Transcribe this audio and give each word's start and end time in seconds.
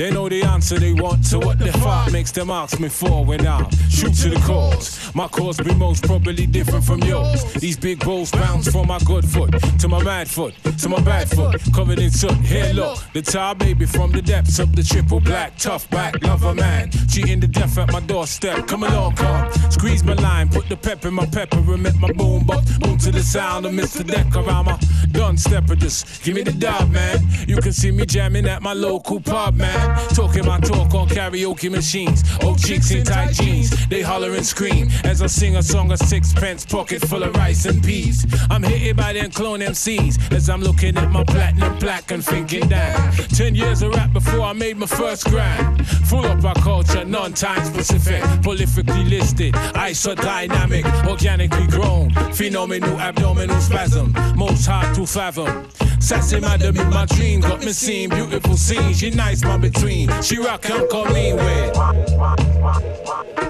They 0.00 0.10
know 0.10 0.30
the 0.30 0.42
answer 0.44 0.78
they 0.78 0.94
want, 0.94 1.26
so 1.26 1.38
what 1.38 1.58
the 1.58 1.70
fuck 1.72 2.10
makes 2.10 2.32
them 2.32 2.48
ask 2.48 2.80
me 2.80 2.88
for 2.88 3.22
when 3.22 3.46
I 3.46 3.68
shoot 3.90 4.14
to 4.22 4.30
the 4.30 4.40
cause? 4.46 5.14
My 5.14 5.28
cause 5.28 5.58
be 5.58 5.74
most 5.74 6.04
probably 6.04 6.46
different 6.46 6.86
from 6.86 7.00
yours. 7.00 7.44
These 7.52 7.76
big 7.76 8.02
balls 8.02 8.30
bounce 8.30 8.72
from 8.72 8.86
my 8.86 8.98
good 9.00 9.26
foot 9.26 9.52
to 9.78 9.88
my 9.88 10.02
mad 10.02 10.26
foot 10.26 10.54
to 10.80 10.88
my 10.88 11.00
bad 11.00 11.28
foot, 11.28 11.60
covered 11.74 11.98
in 11.98 12.10
soot. 12.10 12.32
Here, 12.38 12.72
look, 12.72 12.98
the 13.12 13.20
tar 13.20 13.54
baby 13.54 13.84
from 13.84 14.12
the 14.12 14.22
depths 14.22 14.58
of 14.58 14.74
the 14.74 14.82
triple 14.82 15.20
black, 15.20 15.58
tough 15.58 15.88
back, 15.90 16.22
lover 16.22 16.54
man. 16.54 16.90
Cheating 17.08 17.40
the 17.40 17.48
death 17.48 17.76
at 17.76 17.92
my 17.92 18.00
doorstep. 18.00 18.66
Come 18.66 18.84
along, 18.84 19.16
come. 19.16 19.52
Squeeze 19.70 20.02
my 20.02 20.14
line, 20.14 20.48
put 20.48 20.68
the 20.68 20.76
pep 20.76 21.04
in 21.04 21.12
my 21.12 21.26
pepper, 21.26 21.58
and 21.58 21.82
make 21.82 21.96
my 21.96 22.12
boom. 22.12 22.46
Boom 22.46 22.98
to 22.98 23.10
the 23.10 23.22
sound 23.22 23.66
of 23.66 23.72
Mr. 23.72 24.06
Decker. 24.06 24.40
I'm 24.48 24.68
a 24.68 24.78
done 25.12 25.36
stepper. 25.36 25.76
Just 25.76 26.22
give 26.22 26.34
me 26.34 26.42
the 26.42 26.52
dub, 26.52 26.90
man. 26.90 27.18
You 27.46 27.56
can 27.56 27.72
see 27.72 27.90
me 27.90 28.06
jamming 28.06 28.46
at 28.46 28.62
my 28.62 28.72
local 28.72 29.20
pub, 29.20 29.54
man. 29.56 29.98
Talking 30.14 30.46
my 30.46 30.58
talk 30.60 30.94
on 30.94 31.08
karaoke 31.08 31.70
machines. 31.70 32.22
Old 32.42 32.58
chicks 32.58 32.90
in 32.90 33.04
tight 33.04 33.32
jeans, 33.32 33.70
they 33.88 34.02
holler 34.02 34.32
and 34.34 34.46
scream 34.46 34.88
as 35.04 35.22
I 35.22 35.26
sing 35.26 35.56
a 35.56 35.62
song 35.62 35.92
of 35.92 35.98
sixpence 35.98 36.64
pocket 36.64 37.02
full 37.02 37.22
of 37.22 37.34
rice 37.36 37.66
and 37.66 37.82
peas. 37.82 38.26
I'm 38.50 38.62
hitting 38.62 38.96
by 38.96 39.12
them 39.12 39.30
clone 39.30 39.60
MCs 39.60 40.32
as 40.32 40.48
I'm 40.48 40.62
looking 40.62 40.96
at 40.96 41.10
my 41.10 41.24
platinum 41.24 41.76
plaque 41.78 42.10
and 42.10 42.24
thinking, 42.24 42.68
damn. 42.68 43.12
Ten 43.28 43.54
years 43.54 43.82
of 43.82 43.94
rap 43.94 44.12
before 44.12 44.42
I 44.42 44.52
made 44.52 44.76
my 44.76 44.86
first 44.86 45.26
grand. 45.26 45.86
Full 46.08 46.24
of 46.24 46.44
our 46.44 46.54
culture, 46.54 47.04
non-time 47.04 47.64
specific, 47.64 48.22
prolifically 48.42 49.08
listed, 49.08 49.54
isodynamic, 49.54 50.84
organically 51.06 51.66
grown, 51.66 52.10
phenomenal 52.32 52.98
abdominal 52.98 53.60
spasm, 53.60 54.12
most 54.36 54.66
hard 54.66 54.94
fathom. 55.06 55.68
Sassy 56.00 56.40
madam 56.40 56.76
in 56.76 56.90
my 56.90 57.06
dream 57.06 57.40
got 57.40 57.60
me 57.60 57.72
seeing 57.72 58.10
beautiful 58.10 58.56
scenes. 58.56 58.98
She 58.98 59.10
nice, 59.10 59.44
my 59.44 59.56
between. 59.56 60.10
She 60.22 60.38
rock 60.38 60.68
and 60.70 60.88
call 60.88 61.06
me 61.06 61.32
with. 61.34 63.49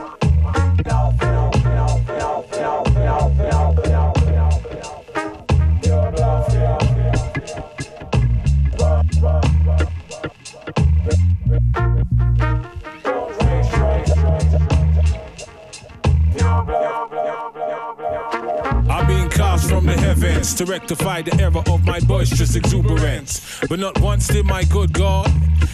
To 20.60 20.66
rectify 20.66 21.22
the 21.22 21.34
error 21.40 21.62
of 21.72 21.86
my 21.86 21.98
boisterous 22.00 22.54
exuberance. 22.54 23.60
But 23.66 23.78
not 23.78 23.98
once 24.00 24.28
did 24.28 24.44
my 24.44 24.64
good 24.64 24.92
God 24.92 25.32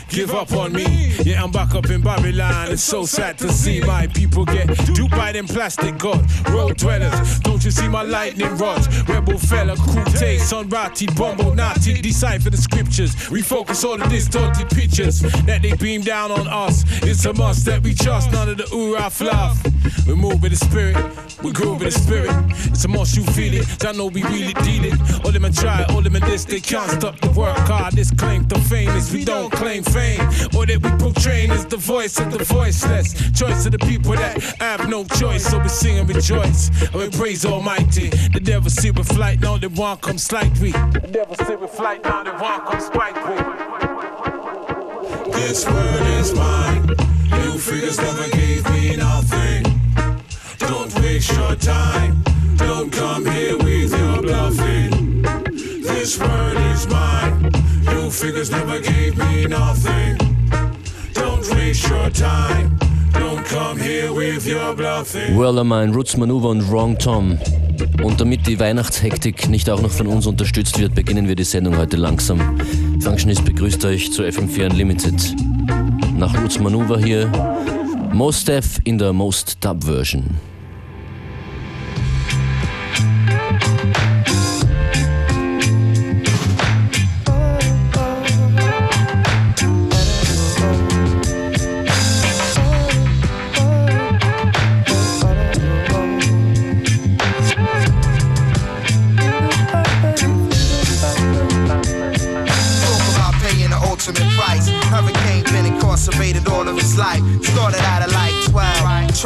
give 0.09 0.33
up 0.33 0.53
on 0.53 0.73
me. 0.73 1.13
Yeah, 1.25 1.43
I'm 1.43 1.51
back 1.51 1.75
up 1.75 1.91
in 1.91 2.03
Babylon. 2.03 2.71
It's 2.71 2.83
so 2.83 3.05
sad 3.05 3.37
to 3.39 3.51
see 3.51 3.81
my 3.81 4.07
people 4.07 4.45
get 4.45 4.69
duped 4.95 5.11
by 5.11 5.33
them 5.33 5.47
plastic 5.47 5.99
god 5.99 6.25
road 6.51 6.77
dwellers. 6.77 7.41
Don't 7.41 7.65
you 7.65 7.71
see 7.73 7.89
my 7.89 8.03
lightning 8.03 8.55
rods? 8.57 8.87
Rebel 9.09 9.39
fella, 9.39 9.75
cool 9.77 10.05
take, 10.05 10.41
sunrati, 10.41 11.15
bumble, 11.17 11.55
naughty, 11.55 12.01
decipher 12.01 12.51
the 12.51 12.57
scriptures. 12.57 13.15
Refocus 13.17 13.85
all 13.85 13.99
the 13.99 14.07
distorted 14.07 14.69
pictures 14.71 15.21
that 15.21 15.63
they 15.63 15.75
beam 15.75 16.03
down 16.03 16.31
on 16.31 16.47
us. 16.47 16.85
It's 17.03 17.25
a 17.25 17.33
must 17.33 17.65
that 17.67 17.83
we 17.83 17.93
trust, 17.95 18.31
none 18.31 18.49
of 18.49 18.59
the 18.59 18.65
oorah 18.65 19.11
fluff. 19.11 19.61
We 20.07 20.15
move 20.15 20.43
with 20.43 20.53
the 20.53 20.65
spirit, 20.65 20.97
we 21.43 21.53
groove 21.53 21.81
with 21.81 21.93
the 21.93 22.01
spirit. 22.01 22.31
It's 22.71 22.85
a 22.85 22.89
must 22.89 23.17
you 23.17 23.25
feel 23.25 23.55
it. 23.55 23.85
I 23.85 23.93
know 23.93 24.07
we 24.07 24.23
really 24.25 24.55
deal 24.55 24.76
it. 24.85 25.25
All 25.25 25.33
them 25.33 25.51
try, 25.53 25.85
all 25.91 26.03
them 26.03 26.15
this, 26.15 26.45
they 26.45 26.61
can't 26.61 26.91
stop 26.91 27.19
the 27.21 27.31
work 27.31 27.57
hard. 27.59 27.95
This 27.95 28.11
claim 28.11 28.47
to 28.49 28.59
fame 28.61 28.91
is 28.91 29.13
we 29.13 29.25
don't 29.25 29.53
claim 29.53 29.83
fame. 29.83 30.21
Or 30.57 30.67
that 30.67 30.81
we 30.83 30.91
portray 31.03 31.47
is 31.47 31.65
the 31.67 31.77
voice 31.77 32.19
of 32.19 32.31
the 32.33 32.45
voiceless. 32.45 33.15
Choice 33.33 33.67
of 33.67 33.73
the 33.73 33.79
people 33.79 34.13
that 34.13 34.43
have 34.61 34.89
no 34.89 35.05
choice. 35.05 35.47
So 35.47 35.59
we 35.59 35.69
sing 35.69 35.99
and 35.99 36.09
rejoice. 36.09 36.71
And 36.93 36.95
we 36.95 37.11
praise 37.11 37.45
Almighty. 37.45 38.09
The 38.09 38.41
devil 38.41 38.71
see 38.71 38.91
with 38.91 39.09
flight, 39.09 39.41
now 39.41 39.59
they 39.59 39.69
want 39.69 40.01
come 40.03 40.19
slight 40.19 40.57
we. 40.59 40.73
The 40.73 41.09
devil 41.11 41.37
see 41.37 41.57
with 41.57 41.71
flight, 41.71 42.03
now 42.05 42.23
they 42.23 42.31
want 42.31 42.67
come 42.67 42.81
spike 42.81 43.17
we. 43.29 43.37
This 45.33 45.67
world 45.67 46.07
is 46.21 46.35
mine. 46.35 46.89
You 47.43 47.59
figures 47.59 47.99
never 47.99 48.29
gave 48.31 48.65
me 48.71 48.97
nothing. 48.97 49.66
Don't 50.69 50.95
waste 51.01 51.33
your 51.33 51.55
time. 51.57 52.23
Don't 52.57 52.91
come 52.91 53.25
here 53.27 53.57
with 53.57 53.93
your 53.93 54.23
bluffing. 54.23 55.23
This 55.83 56.19
world 56.19 56.57
is 56.73 56.89
mine. 56.89 57.51
You 57.91 58.11
figures 58.11 58.51
never 58.51 58.81
gave 58.81 59.17
me 59.17 59.47
nothing. 59.47 60.17
Don't 61.15 61.49
waste 61.55 61.89
your 61.89 62.11
time. 62.11 62.77
Don't 63.13 63.45
come 63.47 63.79
here 63.79 64.13
with 64.13 64.47
your 64.47 64.75
bluffing. 64.75 65.37
Well, 65.37 65.63
mein 65.65 65.93
Roots 65.93 66.17
Maneuver 66.17 66.51
und 66.51 66.71
Wrong 66.71 66.99
Tom. 66.99 67.39
Und 68.03 68.21
damit 68.21 68.47
die 68.47 68.59
Weihnachtshektik 68.59 69.49
nicht 69.49 69.71
auch 69.71 69.81
noch 69.81 69.91
von 69.91 70.07
uns 70.07 70.27
unterstützt 70.27 70.79
wird, 70.79 70.95
beginnen 70.95 71.29
wir 71.29 71.37
die 71.37 71.45
Sendung 71.45 71.77
heute 71.77 71.97
langsam. 71.97 72.41
Functionist 73.01 73.45
begrüßt 73.45 73.85
euch 73.85 74.13
zu 74.13 74.23
FM4 74.23 74.71
Unlimited. 74.71 75.35
Nach 76.17 76.35
Roots 76.41 76.59
Maneuver 76.59 76.99
hier 76.99 77.31
Most 78.13 78.49
Def 78.49 78.81
in 78.85 78.99
der 78.99 79.13
Most 79.13 79.59
Dub 79.61 79.85
Version. 79.85 80.25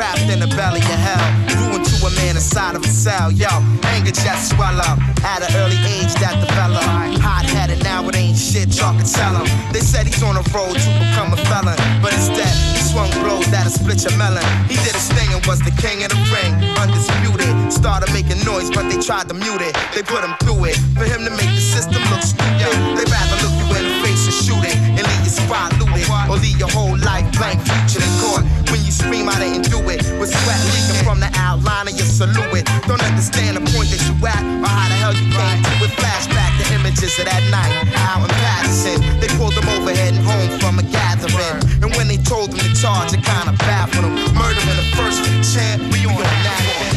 Trapped 0.01 0.33
in 0.33 0.41
the 0.41 0.49
belly 0.57 0.81
of 0.81 1.01
hell. 1.05 1.21
Grew 1.53 1.77
into 1.77 1.93
a 2.09 2.11
man 2.17 2.33
inside 2.33 2.73
of 2.75 2.81
a 2.81 2.89
cell. 2.89 3.29
Yo, 3.31 3.53
anger 3.93 4.11
just 4.11 4.57
swell 4.57 4.81
up. 4.81 4.97
At 5.21 5.45
an 5.45 5.53
early 5.61 5.77
age 5.85 6.17
that 6.25 6.41
developed. 6.41 7.21
Hot 7.21 7.45
headed, 7.45 7.85
now 7.85 8.09
it 8.09 8.17
ain't 8.17 8.39
shit, 8.39 8.73
y'all 8.81 8.97
can 8.97 9.05
tell 9.05 9.37
him. 9.37 9.45
They 9.77 9.85
said 9.85 10.09
he's 10.09 10.25
on 10.25 10.41
a 10.41 10.45
road 10.57 10.73
to 10.73 10.89
become 11.05 11.37
a 11.37 11.41
felon. 11.53 11.77
But 12.01 12.17
instead, 12.17 12.49
he 12.73 12.81
swung 12.81 13.13
blows 13.21 13.45
that'll 13.53 13.69
split 13.69 14.01
your 14.01 14.17
melon. 14.17 14.41
He 14.73 14.81
did 14.81 14.97
his 14.97 15.13
thing 15.13 15.29
and 15.37 15.45
was 15.45 15.61
the 15.61 15.75
king 15.77 16.01
of 16.01 16.09
the 16.09 16.21
ring. 16.33 16.57
Undisputed. 16.81 17.53
Started 17.69 18.09
making 18.17 18.41
noise, 18.41 18.73
but 18.73 18.89
they 18.89 18.97
tried 19.05 19.29
to 19.29 19.37
mute 19.37 19.61
it. 19.61 19.77
They 19.93 20.01
put 20.01 20.25
him 20.25 20.33
through 20.41 20.73
it. 20.73 20.81
For 20.97 21.05
him 21.05 21.29
to 21.29 21.33
make 21.37 21.53
the 21.53 21.61
system 21.61 22.01
look 22.09 22.25
stupid. 22.25 22.73
They 22.97 23.05
rather 23.05 23.37
look 23.45 23.53
you 23.61 23.69
in 23.77 23.85
the 23.85 23.97
face 24.01 24.25
and 24.25 24.37
shoot 24.49 24.65
it. 24.65 24.77
And 24.97 25.05
leave 25.05 25.25
your 25.29 25.37
spot 25.45 25.77
looted. 25.77 26.09
Or 26.33 26.41
leave 26.41 26.57
your 26.57 26.73
whole 26.73 26.97
life 27.05 27.29
blank 27.37 27.61
future 27.69 28.01
in 28.01 28.13
court. 28.25 28.45
You 28.91 28.97
scream, 28.99 29.29
I 29.31 29.39
didn't 29.39 29.71
do 29.71 29.79
it. 29.87 30.03
With 30.19 30.35
sweat 30.35 30.59
leaking 30.75 30.99
from 31.07 31.23
the 31.23 31.31
outline 31.39 31.87
of 31.87 31.95
your 31.95 32.11
silhouette. 32.11 32.67
Don't 32.91 32.99
understand 33.07 33.55
the 33.55 33.63
point 33.71 33.87
that 33.95 34.03
you 34.03 34.19
at 34.27 34.43
or 34.43 34.67
how 34.67 34.91
the 34.91 34.99
hell 34.99 35.15
you 35.15 35.31
came 35.31 35.63
it. 35.63 35.95
Flashback 35.95 36.59
the 36.59 36.75
images 36.75 37.15
of 37.23 37.31
that 37.31 37.39
night 37.55 37.71
out 38.11 38.27
in 38.27 38.35
Paterson. 38.43 38.99
They 39.23 39.31
pulled 39.39 39.55
them 39.55 39.71
over 39.79 39.95
heading 39.95 40.19
home 40.27 40.51
from 40.59 40.83
a 40.83 40.85
gathering. 40.91 41.63
And 41.87 41.95
when 41.95 42.11
they 42.11 42.19
told 42.19 42.51
them 42.51 42.59
to 42.59 42.71
charge, 42.75 43.15
it 43.15 43.23
kinda 43.23 43.55
baffled 43.63 44.11
them. 44.11 44.35
Murder 44.35 44.59
in 44.59 44.75
the 44.83 44.89
first 44.99 45.23
chance, 45.55 45.79
we 45.95 46.11
on 46.11 46.27
that. 46.43 46.91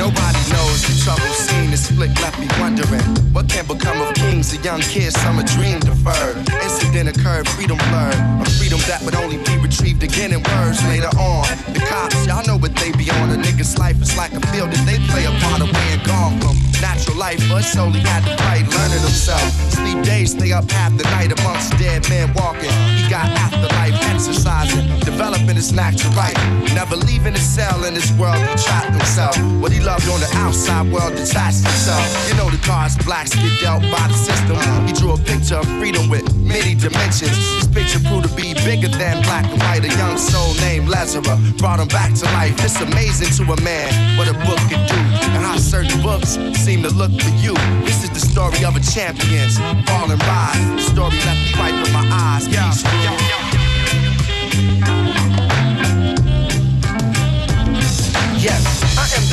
Nobody 0.00 0.40
knows 0.56 0.80
the 0.88 0.96
trouble 1.04 1.28
scene. 1.36 1.68
This 1.68 1.92
flick 1.92 2.16
left 2.24 2.40
me 2.40 2.48
wondering 2.56 3.04
what 3.36 3.44
can 3.52 3.68
become 3.68 3.99
A 4.50 4.56
young 4.64 4.80
kid, 4.80 5.12
summer 5.12 5.44
dream 5.44 5.78
deferred. 5.78 6.36
Incident 6.62 7.06
occurred, 7.14 7.48
freedom 7.50 7.78
blurred. 7.78 8.18
A 8.42 8.50
freedom 8.58 8.80
that 8.90 9.00
would 9.04 9.14
only 9.14 9.38
be 9.46 9.56
retrieved 9.62 10.02
again 10.02 10.32
in 10.32 10.42
words 10.42 10.82
later 10.90 11.06
on. 11.22 11.46
The 11.70 11.78
cops, 11.86 12.26
y'all 12.26 12.44
know 12.46 12.58
what 12.58 12.74
they 12.74 12.90
be 12.90 13.08
on. 13.10 13.30
A 13.30 13.38
nigga's 13.38 13.78
life 13.78 14.02
is 14.02 14.16
like 14.16 14.32
a 14.32 14.42
field 14.50 14.72
that 14.72 14.82
they 14.90 14.98
play 15.06 15.22
a 15.22 15.30
part 15.46 15.62
of 15.62 15.70
being 15.70 16.02
gone 16.02 16.34
from 16.42 16.58
natural 16.82 17.16
life, 17.16 17.38
but 17.48 17.62
solely 17.62 18.00
had 18.00 18.26
to 18.26 18.34
fight, 18.42 18.66
learning 18.66 19.04
himself. 19.06 19.46
Sleep 19.70 20.02
days, 20.02 20.32
stay 20.32 20.50
up 20.50 20.68
half 20.70 20.96
the 20.98 21.04
night 21.14 21.30
amongst 21.30 21.78
dead 21.78 22.02
men 22.08 22.32
walking. 22.34 22.74
He 22.98 23.06
got 23.06 23.30
afterlife 23.38 23.94
exercising, 24.10 24.82
developing 25.06 25.54
his 25.54 25.70
natural 25.72 26.12
right. 26.14 26.34
Never 26.74 26.96
leaving 26.96 27.34
his 27.34 27.46
cell 27.46 27.84
in 27.84 27.94
this 27.94 28.10
world, 28.18 28.42
he 28.42 28.54
trapped 28.66 28.90
himself. 28.90 29.38
What 29.62 29.70
he 29.70 29.78
loved 29.78 30.08
on 30.08 30.18
the 30.18 30.30
outside 30.42 30.90
world 30.90 31.14
detached 31.14 31.62
himself. 31.62 32.02
You 32.28 32.34
know 32.34 32.50
the 32.50 32.60
cards 32.66 32.96
blacks 33.04 33.30
get 33.30 33.60
dealt 33.60 33.82
by 33.94 34.08
the 34.08 34.18
system. 34.18 34.39
He 34.86 34.92
drew 34.92 35.12
a 35.12 35.18
picture 35.18 35.56
of 35.56 35.66
freedom 35.78 36.08
with 36.08 36.24
many 36.36 36.74
dimensions. 36.74 37.36
This 37.54 37.68
picture 37.68 38.00
proved 38.08 38.28
to 38.28 38.34
be 38.34 38.54
bigger 38.54 38.88
than 38.88 39.22
black 39.22 39.44
and 39.50 39.60
white. 39.60 39.84
A 39.84 39.88
young 39.96 40.16
soul 40.16 40.54
named 40.60 40.88
Lazarus 40.88 41.38
brought 41.58 41.80
him 41.80 41.88
back 41.88 42.14
to 42.14 42.24
life. 42.36 42.54
It's 42.64 42.80
amazing 42.80 43.30
to 43.38 43.52
a 43.52 43.60
man 43.62 44.18
what 44.18 44.28
a 44.28 44.34
book 44.46 44.58
can 44.68 44.86
do 44.88 44.96
and 45.34 45.42
how 45.44 45.56
certain 45.56 46.00
books 46.02 46.38
seem 46.58 46.82
to 46.82 46.90
look 46.90 47.12
for 47.20 47.30
you. 47.36 47.54
This 47.84 48.02
is 48.04 48.10
the 48.10 48.20
story 48.20 48.64
of 48.64 48.76
a 48.76 48.80
champion 48.80 49.50
falling 49.86 50.18
rise. 50.18 50.66
The 50.76 50.82
story 50.92 51.16
left 51.26 51.40
me 51.44 51.52
right 51.60 51.76
from 51.80 51.92
my 51.92 52.04
eyes. 52.10 52.48
Peace. 52.48 52.84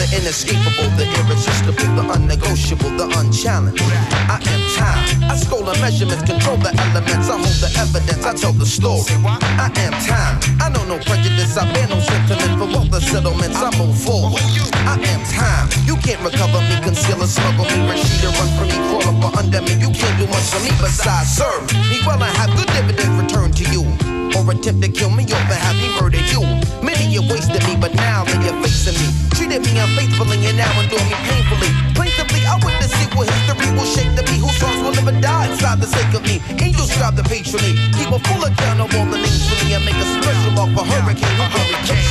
The 0.09 0.17
inescapable, 0.17 0.89
the 0.95 1.05
irresistible, 1.19 1.95
the 1.95 2.03
unnegotiable, 2.13 2.97
the 2.97 3.07
unchallenged. 3.19 3.81
I 3.81 4.39
am 4.39 4.61
time. 4.75 5.31
I 5.31 5.35
scroll 5.35 5.63
the 5.63 5.73
measurements, 5.79 6.23
control 6.23 6.57
the 6.57 6.71
elements. 6.75 7.29
I 7.29 7.37
hold 7.37 7.57
the 7.59 7.69
evidence, 7.77 8.23
I 8.25 8.33
tell 8.33 8.53
the 8.53 8.65
story. 8.65 9.03
I 9.25 9.71
am 9.75 9.93
time. 10.05 10.39
I 10.61 10.69
know 10.69 10.83
no 10.85 10.97
prejudice, 11.03 11.57
I 11.57 11.71
bear 11.73 11.87
no 11.87 11.99
sentiment 11.99 12.59
for 12.59 12.67
all 12.77 12.85
the 12.85 13.01
settlements. 13.01 13.57
I 13.57 13.69
move 13.77 13.97
forward. 13.97 14.41
I 14.87 14.95
am 14.95 15.21
time. 15.31 15.67
You 15.85 15.95
can't 15.97 16.21
recover 16.23 16.61
me, 16.61 16.75
conceal 16.83 17.21
or 17.21 17.27
smuggle 17.27 17.65
me, 17.65 17.79
or 17.87 18.31
run 18.37 18.49
from 18.55 18.67
me, 18.67 18.77
crawl 18.87 19.07
up 19.07 19.37
under 19.37 19.61
me. 19.61 19.73
You 19.75 19.91
can't 19.91 20.15
do 20.19 20.27
much 20.27 20.47
for 20.51 20.61
me 20.63 20.71
besides 20.79 21.35
serve 21.35 21.67
me. 21.89 21.99
Well, 22.05 22.21
I 22.21 22.31
have 22.39 22.51
good 22.55 22.67
dividend 22.67 23.19
returned 23.19 23.55
to 23.57 23.65
you 23.71 24.06
attempt 24.49 24.81
to 24.83 24.89
kill 24.89 25.09
me 25.09 25.23
or 25.27 25.39
have 25.39 25.75
me 25.75 25.89
murder 25.99 26.21
you. 26.31 26.41
Many 26.79 27.19
have 27.19 27.29
wasted 27.29 27.63
me, 27.67 27.75
but 27.75 27.93
now 27.95 28.23
they 28.23 28.39
are 28.47 28.57
facing 28.63 28.95
me. 28.95 29.07
Treated 29.35 29.61
me 29.65 29.75
unfaithfully 29.79 30.39
and 30.47 30.57
now 30.57 30.71
endure 30.79 31.03
me 31.03 31.15
painfully. 31.27 31.71
Plaintively, 31.93 32.45
I 32.47 32.55
witness 32.63 32.91
see 32.91 33.07
what 33.15 33.27
history 33.27 33.69
will 33.75 33.85
shape 33.85 34.11
to 34.15 34.23
me. 34.31 34.39
Whose 34.39 34.55
songs 34.55 34.79
will 34.83 34.95
never 34.95 35.15
die 35.19 35.51
inside 35.51 35.79
the 35.81 35.87
sake 35.87 36.13
of 36.13 36.23
me. 36.23 36.39
Angels 36.63 36.91
strive 36.91 37.15
to 37.17 37.23
patron 37.23 37.61
me. 37.63 37.75
Keep 37.99 38.11
a 38.11 38.19
full 38.19 38.43
account 38.43 38.79
of 38.79 38.93
all 38.95 39.05
the 39.05 39.19
names 39.19 39.43
for 39.47 39.57
me 39.65 39.73
and 39.75 39.83
make 39.83 39.99
a 39.99 40.07
special 40.15 40.51
mark 40.55 40.71
for 40.71 40.85
hurricane. 40.85 41.35
Who 41.35 42.06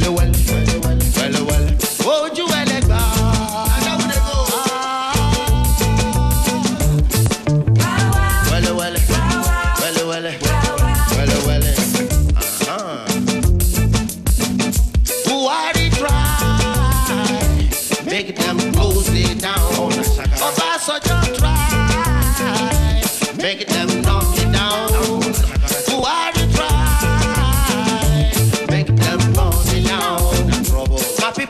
well, 0.00 0.10
well. 0.10 0.63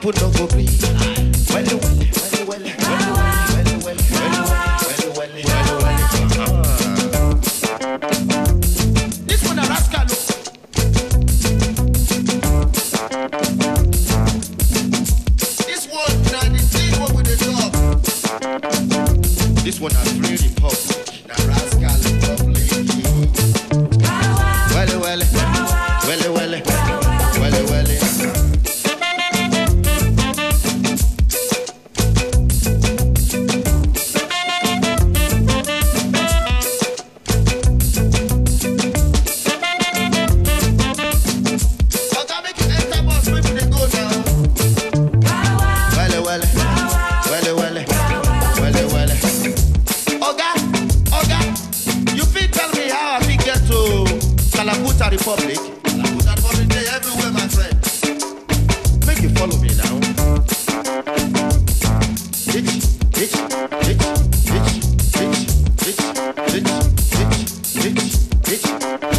por 0.05 0.15
não 0.21 0.31
cobrir. 0.33 1.14
Adiós. 68.65 69.14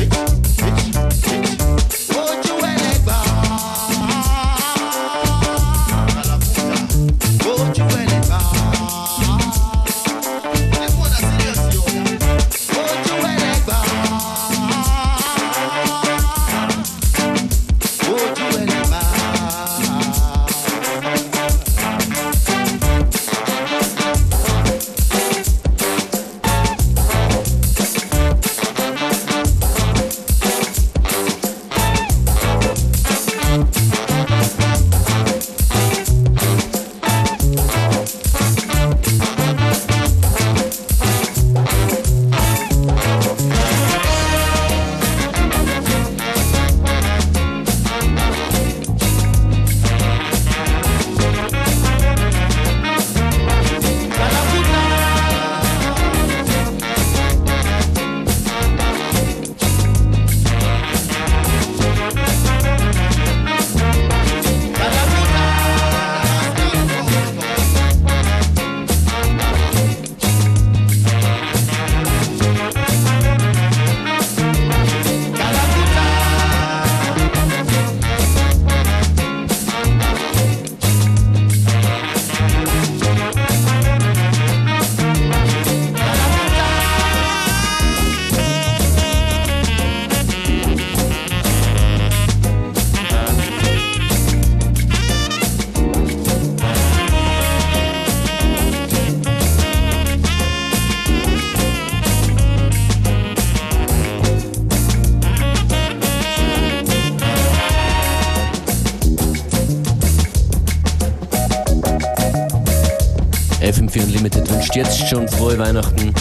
Jetzt 114.75 115.07
schon 115.07 115.25
frohe 115.29 115.57
Weihnachten. 115.57 116.13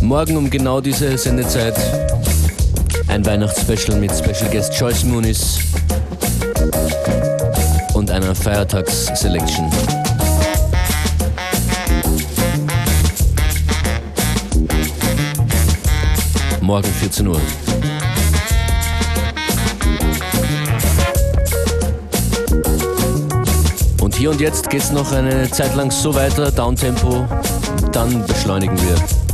Morgen 0.00 0.36
um 0.36 0.48
genau 0.48 0.80
diese 0.80 1.18
Sendezeit 1.18 1.74
ein 3.08 3.26
Weihnachtsspecial 3.26 3.98
mit 3.98 4.12
Special 4.12 4.48
Guest 4.50 4.72
Joyce 4.78 5.04
Moonis 5.04 5.58
und 7.94 8.10
einer 8.10 8.34
Feiertags-Selection. 8.34 9.68
Morgen 16.60 16.88
14 17.00 17.26
Uhr. 17.26 17.40
Hier 24.18 24.30
und 24.30 24.40
jetzt 24.40 24.68
geht 24.68 24.82
es 24.82 24.90
noch 24.90 25.12
eine 25.12 25.48
Zeit 25.48 25.76
lang 25.76 25.92
so 25.92 26.12
weiter, 26.12 26.50
Downtempo, 26.50 27.24
dann 27.92 28.26
beschleunigen 28.26 28.76
wir. 28.76 29.27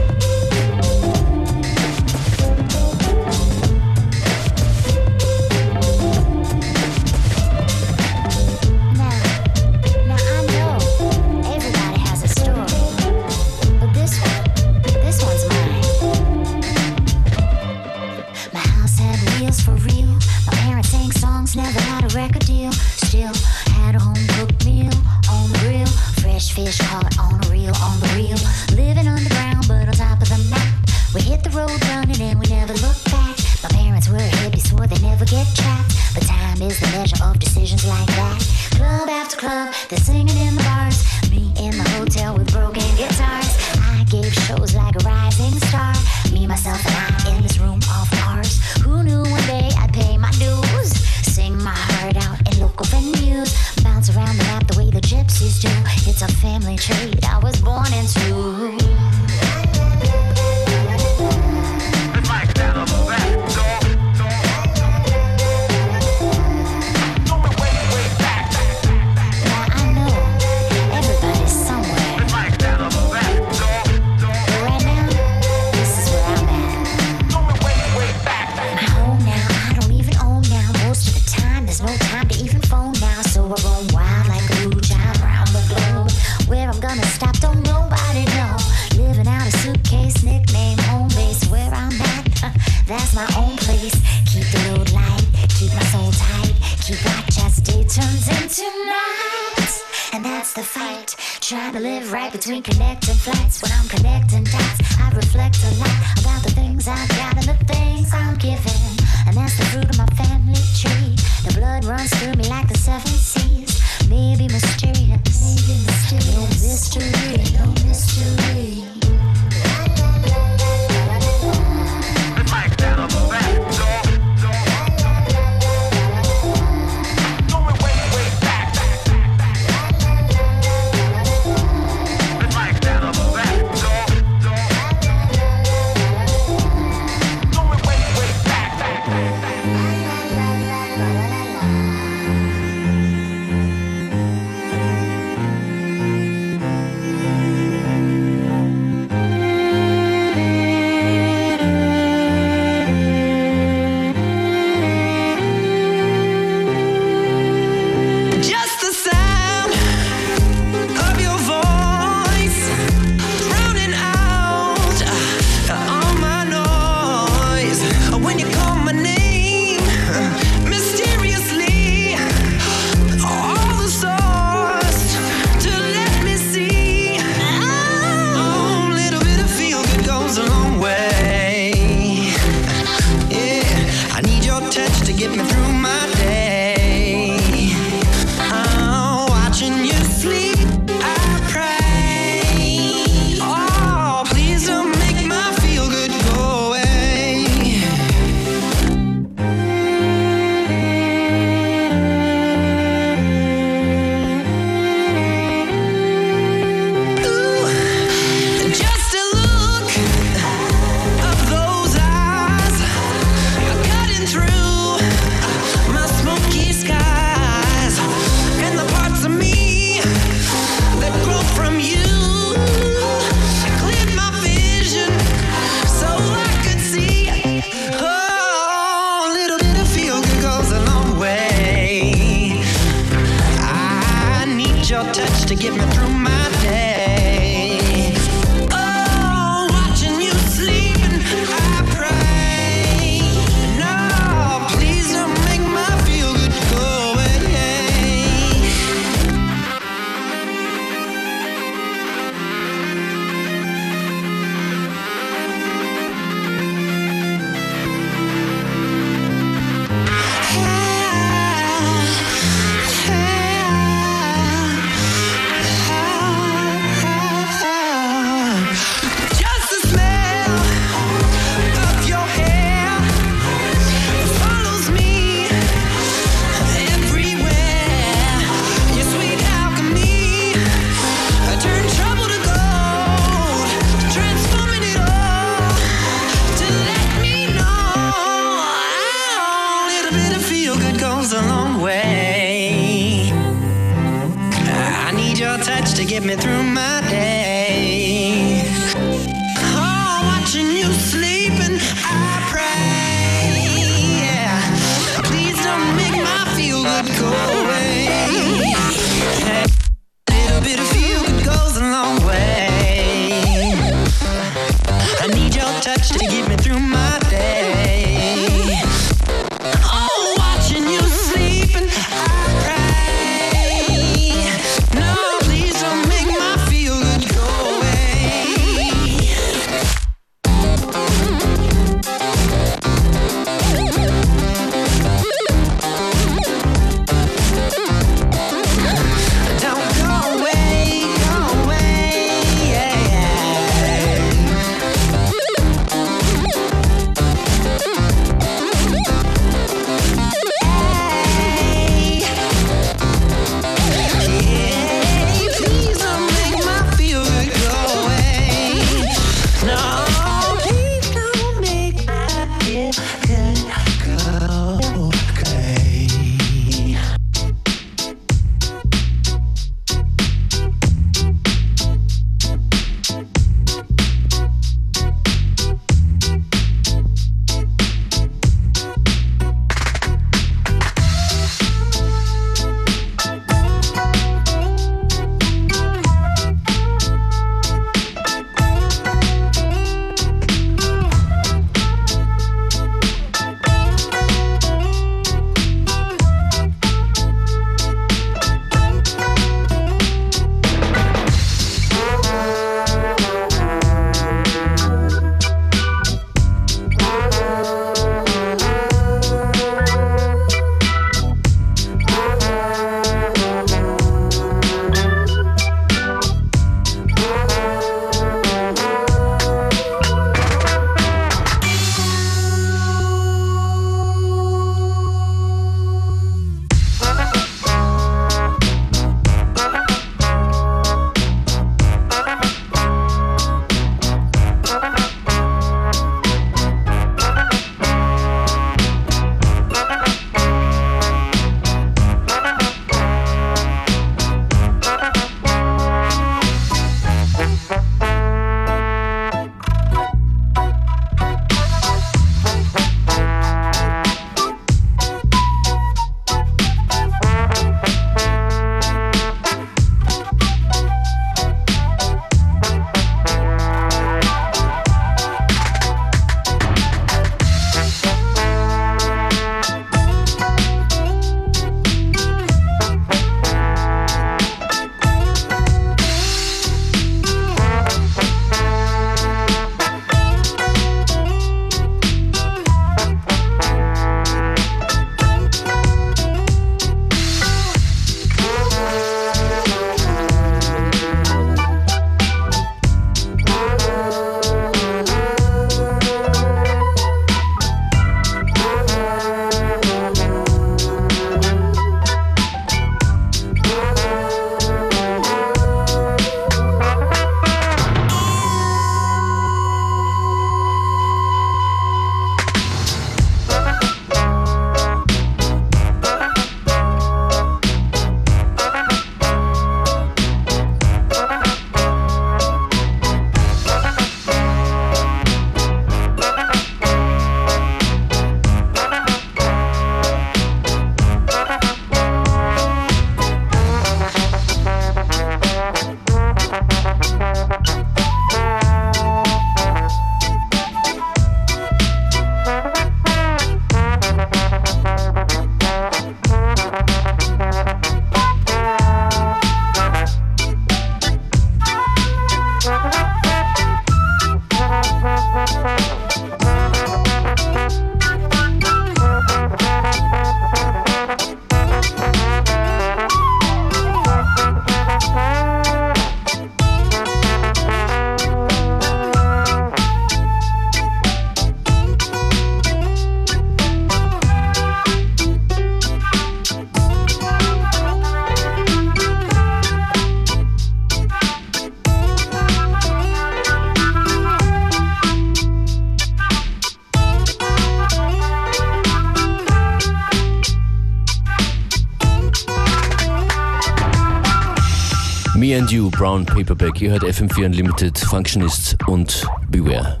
And 595.54 595.70
You, 595.70 595.88
Brown 595.88 596.26
Paperback. 596.26 596.80
Ihr 596.80 596.90
hört 596.90 597.04
FM4 597.04 597.46
Unlimited, 597.46 597.96
Functionist 597.96 598.76
und 598.88 599.24
Beware. 599.50 600.00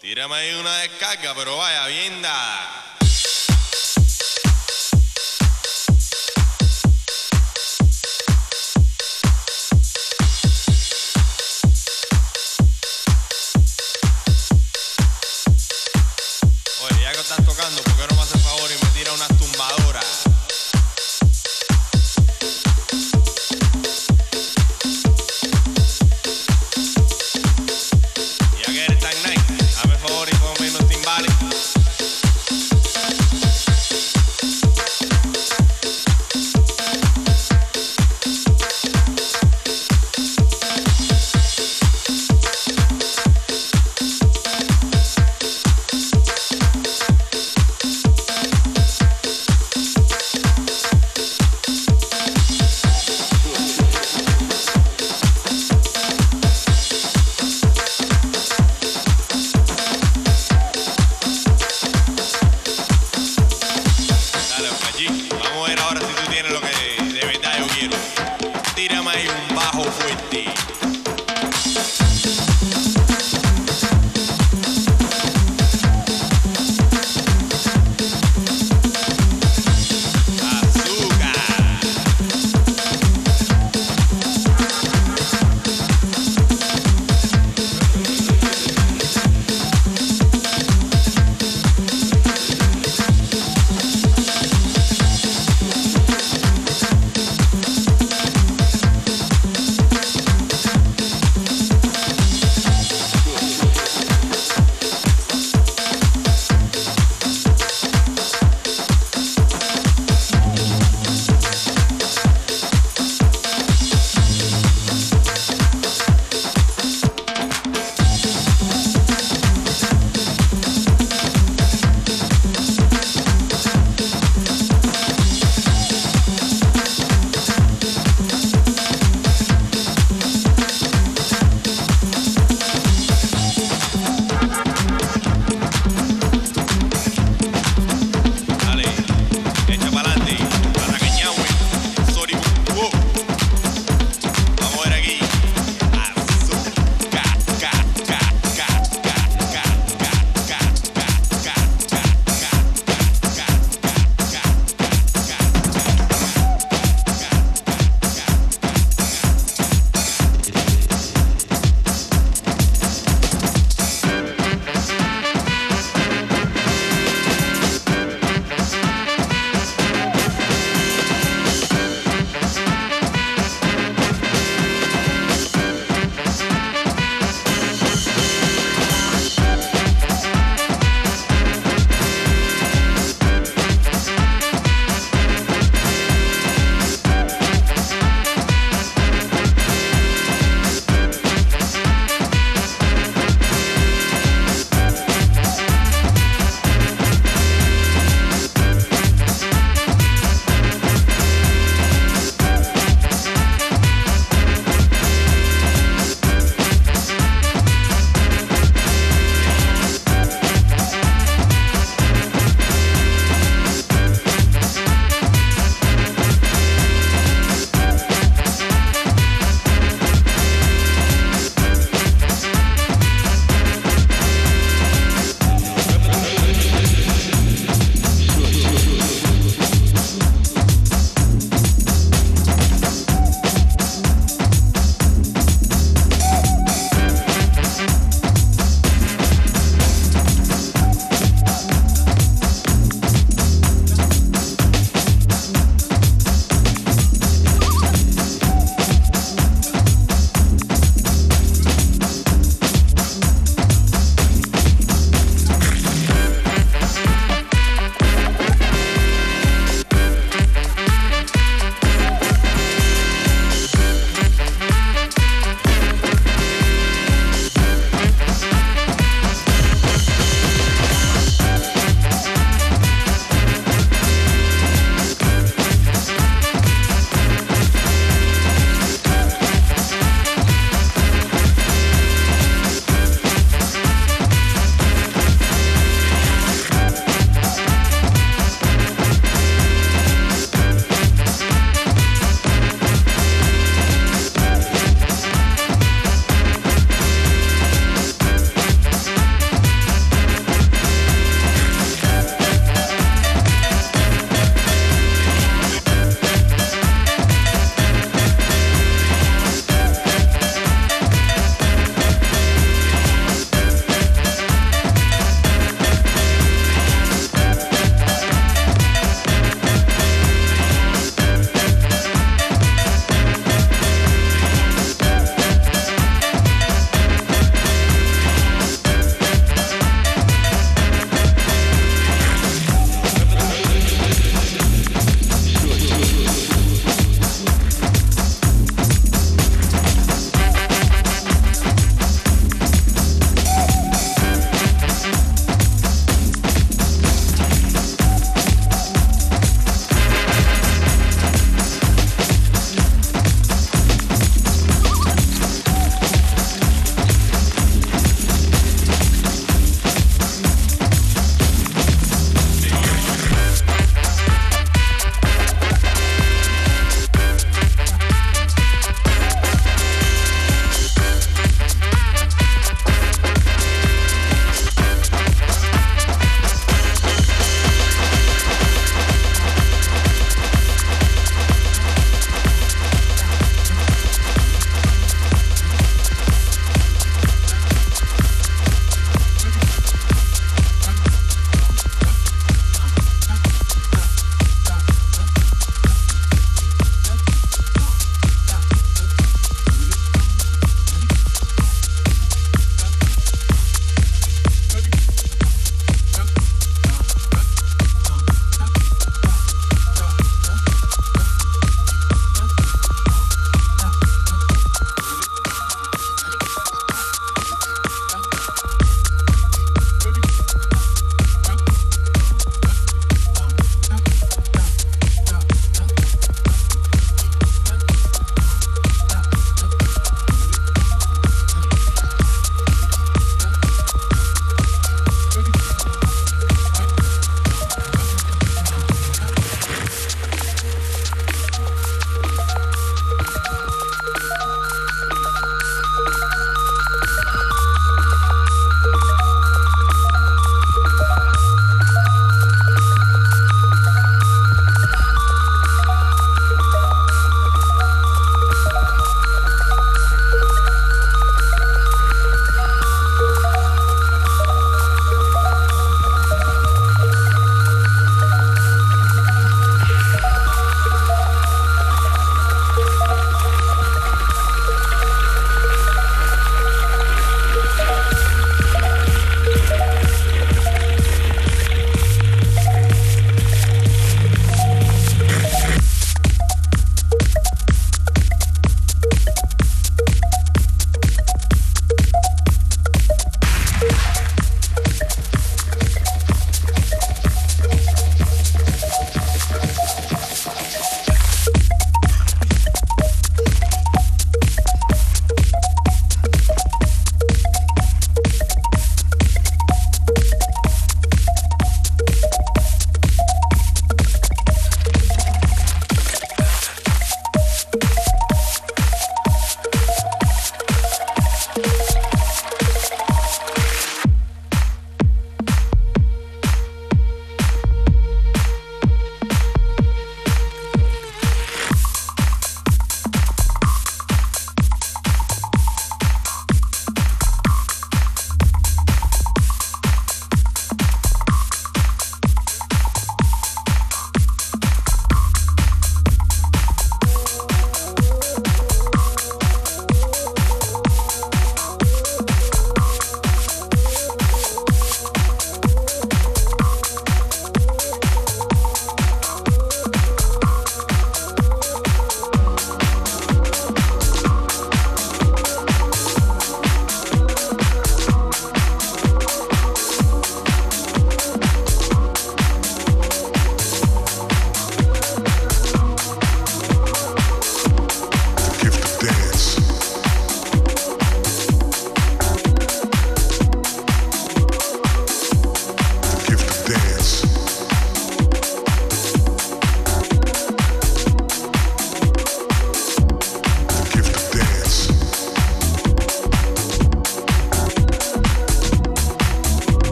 Tírame 0.00 0.34
ahí 0.34 0.54
una 0.58 0.76
descarga, 0.78 1.34
pero 1.36 1.56
vaya 1.56 1.86
bien 1.86 2.20
dada. 2.20 2.39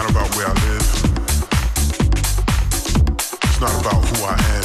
not 0.00 0.10
about 0.10 0.34
where 0.34 0.46
I 0.46 0.52
live. 0.52 0.86
It's 3.42 3.60
not 3.60 3.80
about 3.80 4.02
who 4.06 4.24
I 4.24 4.36
am. 4.54 4.59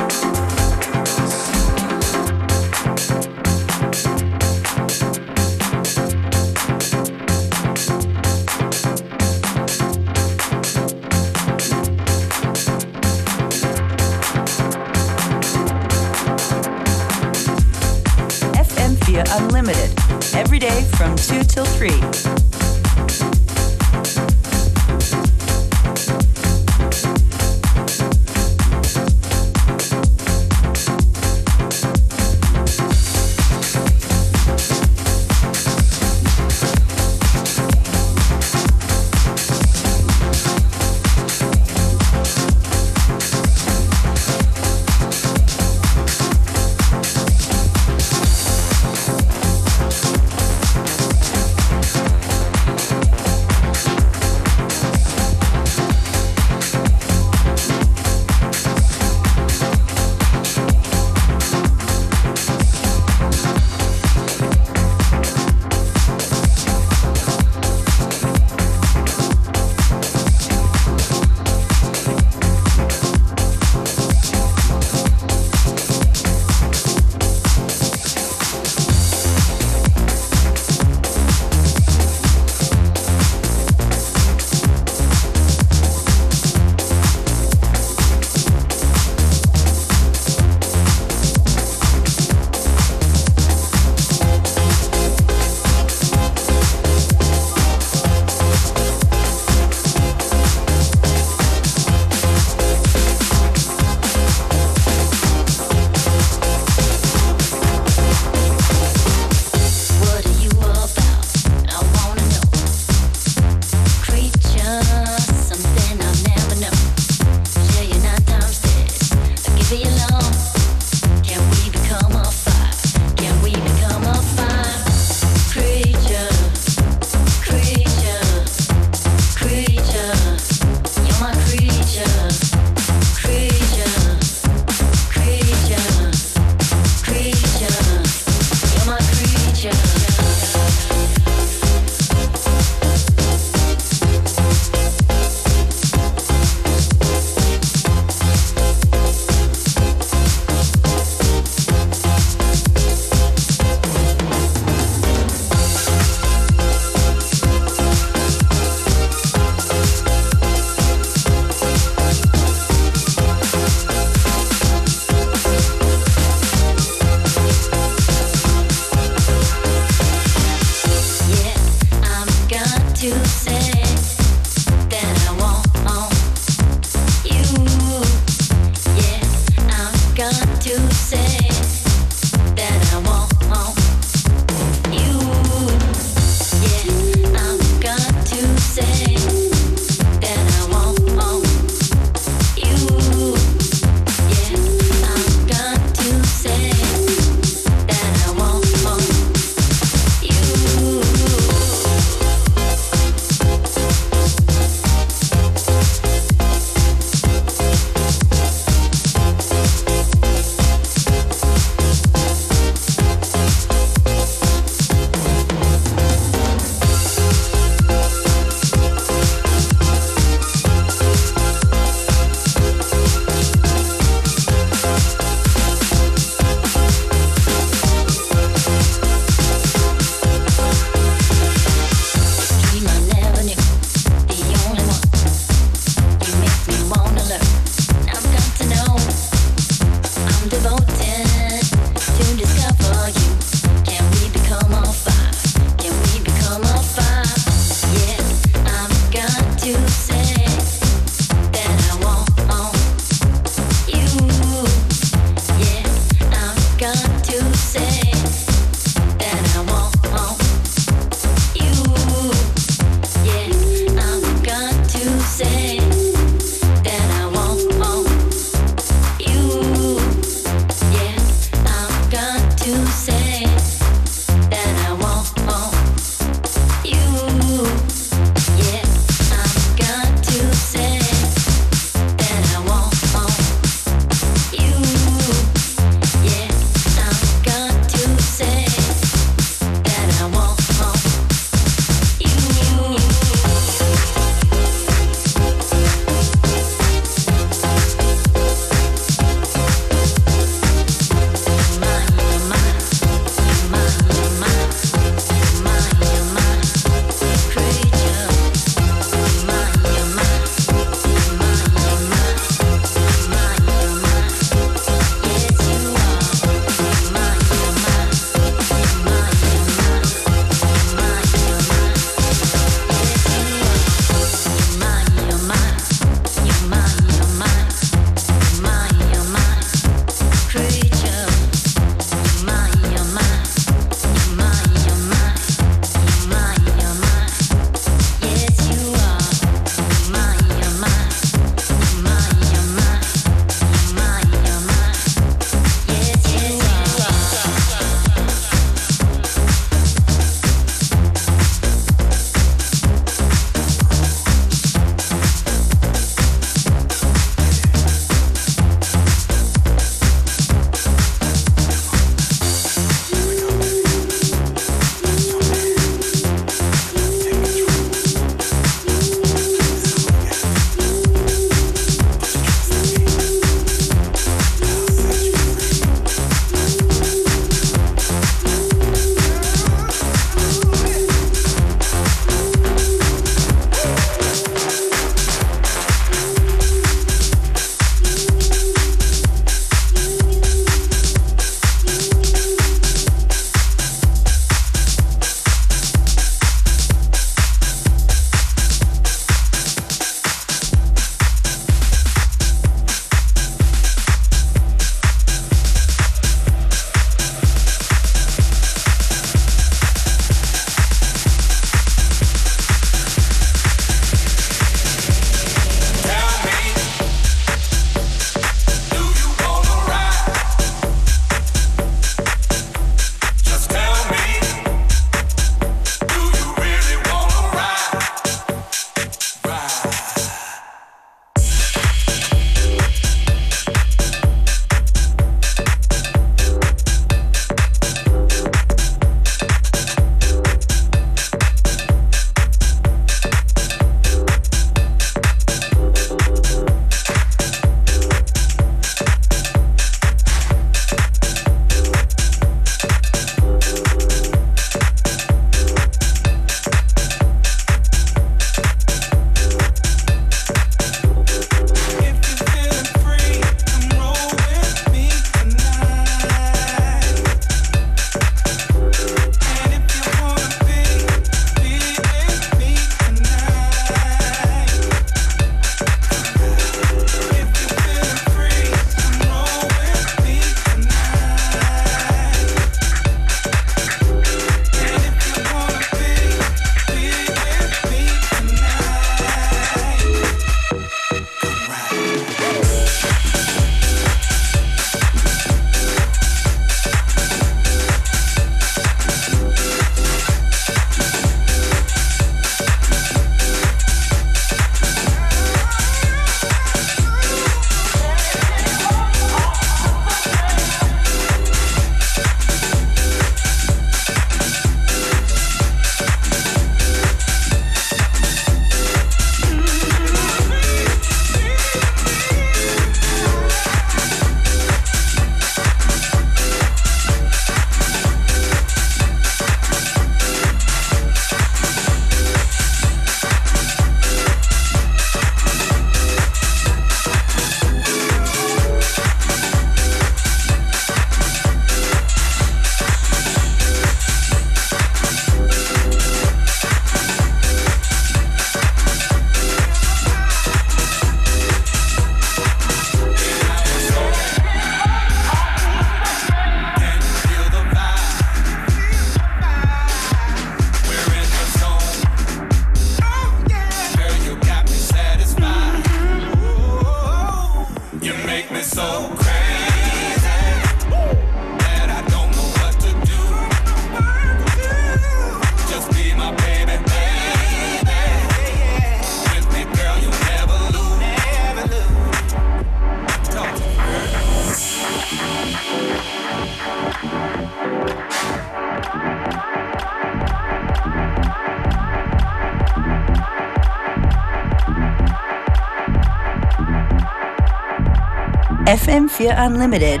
FM4 599.22 599.46
Unlimited. 599.46 600.00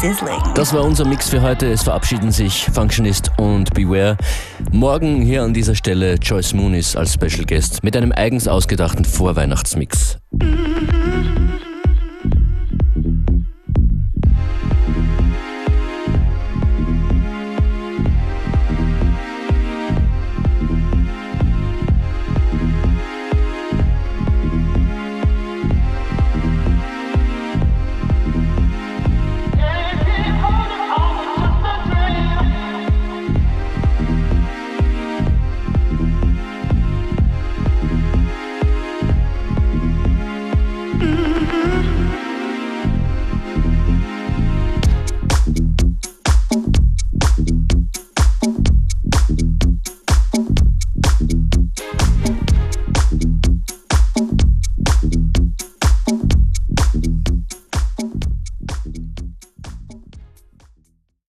Sizzling. 0.00 0.38
Das 0.54 0.72
war 0.72 0.84
unser 0.84 1.04
Mix 1.04 1.28
für 1.28 1.42
heute. 1.42 1.66
Es 1.66 1.82
verabschieden 1.82 2.30
sich 2.30 2.66
Functionist 2.72 3.32
und 3.36 3.74
Beware. 3.74 4.16
Morgen 4.70 5.22
hier 5.22 5.42
an 5.42 5.52
dieser 5.52 5.74
Stelle 5.74 6.14
Joyce 6.14 6.54
Moonis 6.54 6.94
als 6.94 7.14
Special 7.14 7.44
Guest 7.44 7.82
mit 7.82 7.96
einem 7.96 8.12
eigens 8.12 8.46
ausgedachten 8.46 9.04
Vorweihnachtsmix. 9.04 10.07